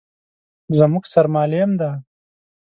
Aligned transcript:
_زموږ 0.77 1.03
سر 1.13 1.25
معلم 1.33 1.71
دی. 1.79 1.91